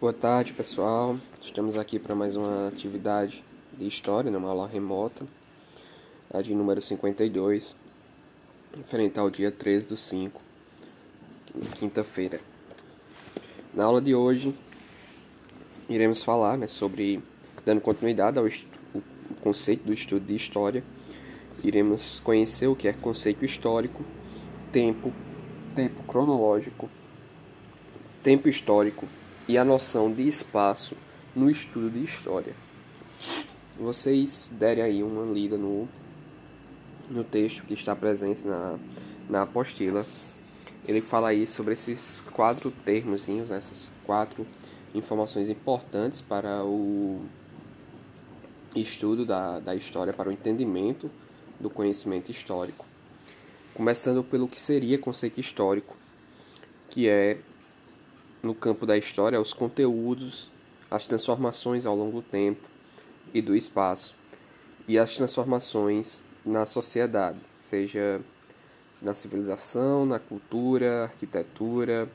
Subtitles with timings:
[0.00, 1.18] Boa tarde, pessoal.
[1.42, 3.44] Estamos aqui para mais uma atividade
[3.76, 5.26] de história, numa aula remota,
[6.32, 7.74] a de número 52,
[8.76, 10.40] referente ao dia 13 do 5,
[11.80, 12.40] quinta-feira.
[13.74, 14.54] Na aula de hoje,
[15.88, 17.20] iremos falar né, sobre,
[17.66, 18.48] dando continuidade ao
[19.42, 20.84] conceito do estudo de história,
[21.64, 24.04] iremos conhecer o que é conceito histórico,
[24.70, 25.12] tempo,
[25.74, 26.88] tempo cronológico,
[28.22, 29.04] tempo histórico
[29.48, 30.94] e a noção de espaço
[31.34, 32.54] no estudo de história.
[33.80, 35.88] Vocês derem aí uma lida no,
[37.08, 38.78] no texto que está presente na,
[39.28, 40.04] na apostila.
[40.86, 44.46] Ele fala aí sobre esses quatro termos, essas quatro
[44.94, 47.22] informações importantes para o
[48.76, 51.10] estudo da, da história, para o entendimento
[51.58, 52.84] do conhecimento histórico.
[53.74, 55.96] Começando pelo que seria conceito histórico,
[56.90, 57.38] que é
[58.42, 60.50] no campo da história os conteúdos,
[60.90, 62.66] as transformações ao longo do tempo
[63.32, 64.14] e do espaço,
[64.86, 68.20] e as transformações na sociedade, seja
[69.02, 72.08] na civilização, na cultura, arquitetura,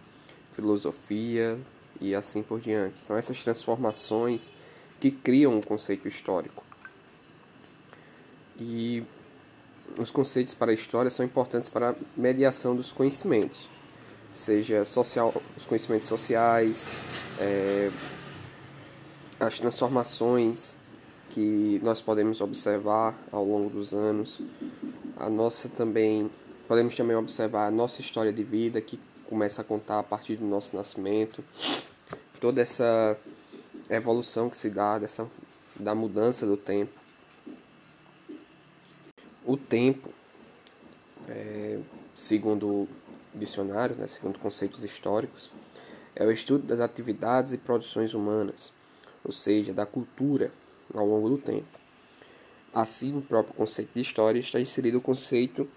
[0.51, 1.57] filosofia
[2.01, 2.99] e assim por diante.
[2.99, 4.51] São essas transformações
[4.99, 6.63] que criam um conceito histórico.
[8.59, 9.03] E
[9.99, 13.69] os conceitos para a história são importantes para a mediação dos conhecimentos
[14.33, 16.87] seja social, os conhecimentos sociais,
[17.39, 17.91] é,
[19.39, 20.75] as transformações
[21.29, 24.41] que nós podemos observar ao longo dos anos,
[25.17, 26.29] a nossa também
[26.67, 30.45] podemos também observar a nossa história de vida que começa a contar a partir do
[30.45, 31.43] nosso nascimento,
[32.39, 33.17] toda essa
[33.89, 35.27] evolução que se dá dessa
[35.75, 36.99] da mudança do tempo.
[39.45, 40.09] O tempo,
[41.27, 41.79] é,
[42.15, 42.87] segundo
[43.35, 45.49] dicionários, né, segundo conceitos históricos,
[46.15, 48.71] é o estudo das atividades e produções humanas,
[49.23, 50.51] ou seja, da cultura
[50.93, 51.79] ao longo do tempo.
[52.73, 55.67] Assim, no próprio conceito de história está inserido o conceito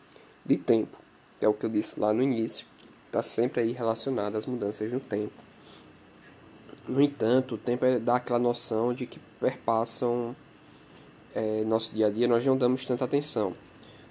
[0.45, 0.99] de tempo,
[1.39, 2.67] que é o que eu disse lá no início,
[3.07, 5.35] está sempre aí relacionado às mudanças no tempo.
[6.87, 10.37] No entanto, o tempo é dá aquela noção de que perpassam
[11.35, 13.55] é, nosso dia a dia, nós não damos tanta atenção.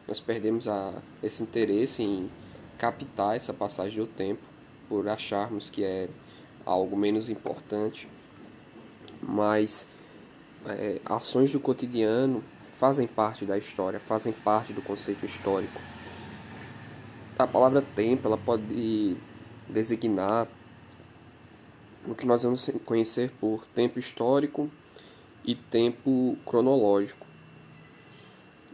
[0.08, 2.30] Nós perdemos a, esse interesse em
[2.78, 4.42] captar essa passagem do tempo
[4.88, 6.10] por acharmos que é
[6.66, 8.08] algo menos importante,
[9.22, 9.88] mas
[10.66, 12.44] é, ações do cotidiano
[12.78, 15.80] fazem parte da história, fazem parte do conceito histórico.
[17.38, 19.18] A palavra tempo ela pode
[19.68, 20.48] designar
[22.08, 24.70] o que nós vamos conhecer por tempo histórico
[25.44, 27.26] e tempo cronológico.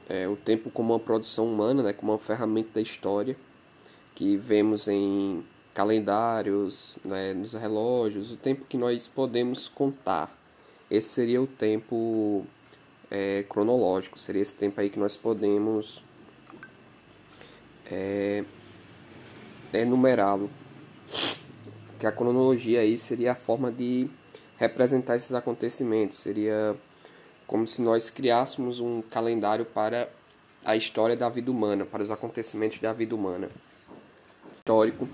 [0.08, 3.38] É, o tempo como uma produção humana, né, como uma ferramenta da história
[4.22, 5.44] que vemos em
[5.74, 10.32] calendários, né, nos relógios, o tempo que nós podemos contar.
[10.92, 12.46] Esse seria o tempo
[13.10, 16.04] é, cronológico, seria esse tempo aí que nós podemos
[17.90, 18.44] é,
[19.74, 20.52] enumerá-lo.
[22.00, 24.08] Que a cronologia aí seria a forma de
[24.58, 26.76] representar esses acontecimentos, seria
[27.48, 30.08] como se nós criássemos um calendário para
[30.64, 33.50] a história da vida humana, para os acontecimentos da vida humana
[34.62, 35.10] histórico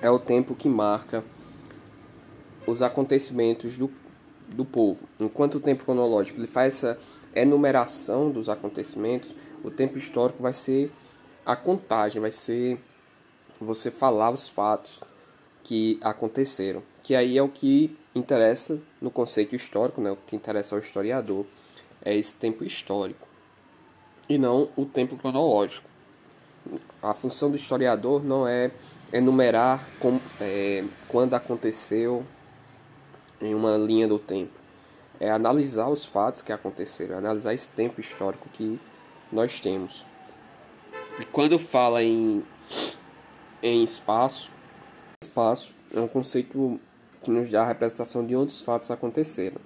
[0.00, 1.22] é o tempo que marca
[2.66, 3.90] os acontecimentos do,
[4.48, 5.06] do povo.
[5.20, 6.98] Enquanto o tempo cronológico ele faz essa
[7.34, 10.90] enumeração dos acontecimentos, o tempo histórico vai ser
[11.44, 12.80] a contagem, vai ser
[13.60, 15.00] você falar os fatos
[15.62, 20.10] que aconteceram, que aí é o que interessa no conceito histórico, né?
[20.10, 21.44] O que interessa ao historiador
[22.02, 23.28] é esse tempo histórico
[24.28, 25.95] e não o tempo cronológico
[27.02, 28.70] a função do historiador não é
[29.12, 32.24] enumerar com, é, quando aconteceu
[33.40, 34.52] em uma linha do tempo.
[35.18, 38.78] É analisar os fatos que aconteceram, analisar esse tempo histórico que
[39.32, 40.04] nós temos.
[41.18, 42.44] E quando fala em,
[43.62, 44.50] em espaço,
[45.22, 46.78] espaço é um conceito
[47.22, 49.56] que nos dá a representação de onde os fatos aconteceram.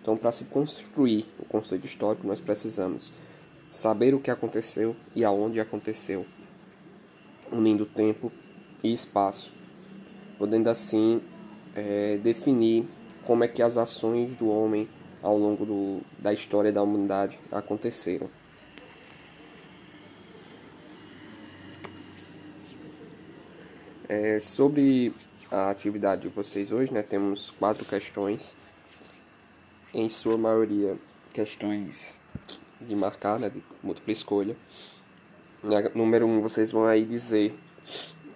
[0.00, 3.10] Então, para se construir o conceito histórico, nós precisamos
[3.68, 6.24] saber o que aconteceu e aonde aconteceu
[7.54, 8.32] unindo tempo
[8.82, 9.52] e espaço,
[10.38, 11.22] podendo assim
[11.74, 12.86] é, definir
[13.24, 14.88] como é que as ações do homem
[15.22, 18.28] ao longo do, da história da humanidade aconteceram.
[24.06, 25.14] É, sobre
[25.50, 28.54] a atividade de vocês hoje, né, temos quatro questões,
[29.94, 30.96] em sua maioria
[31.32, 32.18] questões
[32.80, 34.56] de marcar, né, de múltipla escolha.
[35.94, 37.54] Número 1, um, vocês vão aí dizer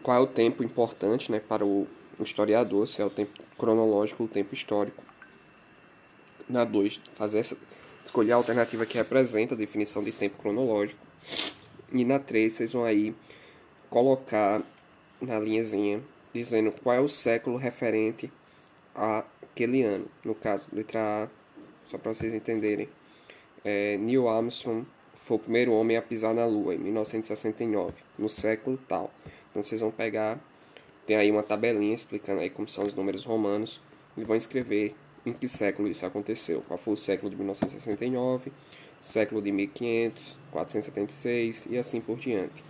[0.02, 1.86] qual é o tempo importante né, para o
[2.18, 5.02] o historiador, se é o tempo cronológico ou o tempo histórico.
[6.48, 7.56] Na 2, fazer essa,
[8.02, 11.00] escolher a alternativa que representa a definição de tempo cronológico.
[11.92, 13.14] E na 3, vocês vão aí
[13.88, 14.62] colocar
[15.20, 16.02] na linhazinha
[16.32, 18.30] dizendo qual é o século referente
[18.94, 20.06] àquele ano.
[20.24, 21.28] No caso, letra A,
[21.86, 22.88] só para vocês entenderem.
[23.64, 24.86] É, Neil Armstrong
[25.28, 29.12] foi o primeiro homem a pisar na Lua, em 1969, no século tal.
[29.50, 30.38] Então vocês vão pegar,
[31.06, 33.78] tem aí uma tabelinha explicando aí como são os números romanos,
[34.16, 34.94] e vão escrever
[35.26, 36.64] em que século isso aconteceu.
[36.66, 38.50] Qual foi o século de 1969,
[39.02, 42.64] século de 1500, 476 e assim por diante.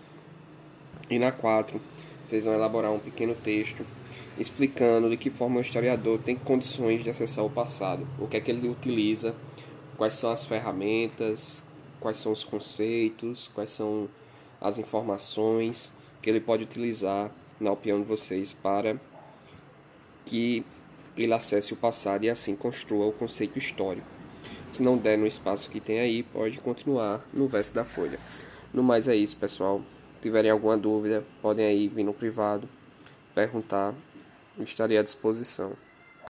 [1.08, 1.80] E na 4,
[2.26, 3.86] vocês vão elaborar um pequeno texto
[4.36, 8.40] explicando de que forma o historiador tem condições de acessar o passado, o que é
[8.40, 9.34] que ele utiliza,
[9.96, 11.62] quais são as ferramentas,
[12.00, 14.08] quais são os conceitos, quais são
[14.60, 17.30] as informações que ele pode utilizar,
[17.60, 18.96] na opinião de vocês, para
[20.24, 20.64] que
[21.16, 24.06] ele acesse o passado e assim construa o conceito histórico.
[24.70, 28.18] Se não der no espaço que tem aí, pode continuar no verso da folha.
[28.72, 29.80] No mais é isso, pessoal.
[30.16, 32.68] Se tiverem alguma dúvida, podem aí vir no privado
[33.34, 33.94] perguntar.
[34.58, 35.72] Estarei à disposição.